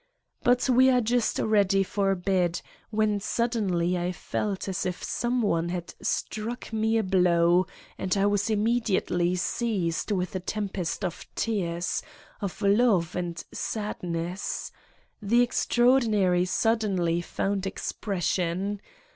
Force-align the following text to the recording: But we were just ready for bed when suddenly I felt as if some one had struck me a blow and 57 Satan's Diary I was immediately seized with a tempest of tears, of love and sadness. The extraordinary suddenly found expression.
But 0.41 0.67
we 0.67 0.91
were 0.91 0.99
just 0.99 1.37
ready 1.37 1.83
for 1.83 2.15
bed 2.15 2.61
when 2.89 3.19
suddenly 3.19 3.95
I 3.99 4.11
felt 4.11 4.67
as 4.67 4.83
if 4.83 5.03
some 5.03 5.43
one 5.43 5.69
had 5.69 5.93
struck 6.01 6.73
me 6.73 6.97
a 6.97 7.03
blow 7.03 7.67
and 7.99 8.09
57 8.09 8.09
Satan's 8.09 8.15
Diary 8.15 8.23
I 8.23 8.25
was 8.25 8.49
immediately 8.49 9.35
seized 9.35 10.11
with 10.11 10.35
a 10.35 10.39
tempest 10.39 11.05
of 11.05 11.27
tears, 11.35 12.01
of 12.41 12.63
love 12.63 13.15
and 13.15 13.43
sadness. 13.53 14.71
The 15.21 15.41
extraordinary 15.43 16.45
suddenly 16.45 17.21
found 17.21 17.67
expression. 17.67 18.81